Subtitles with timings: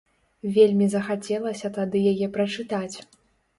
[0.55, 2.95] Вельмі захацелася тады яе прачытаць.